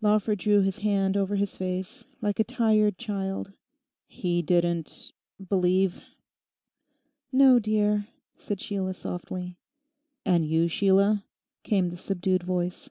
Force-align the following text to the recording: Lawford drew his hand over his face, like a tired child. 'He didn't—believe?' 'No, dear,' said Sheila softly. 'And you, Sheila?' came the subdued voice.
Lawford 0.00 0.38
drew 0.38 0.60
his 0.60 0.78
hand 0.78 1.16
over 1.16 1.34
his 1.34 1.56
face, 1.56 2.04
like 2.20 2.38
a 2.38 2.44
tired 2.44 2.96
child. 2.98 3.52
'He 4.06 4.40
didn't—believe?' 4.40 6.00
'No, 7.32 7.58
dear,' 7.58 8.06
said 8.38 8.60
Sheila 8.60 8.94
softly. 8.94 9.56
'And 10.24 10.46
you, 10.46 10.68
Sheila?' 10.68 11.24
came 11.64 11.90
the 11.90 11.96
subdued 11.96 12.44
voice. 12.44 12.90